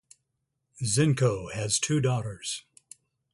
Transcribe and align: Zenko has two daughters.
Zenko 0.83 1.53
has 1.53 1.77
two 1.79 2.01
daughters. 2.01 2.63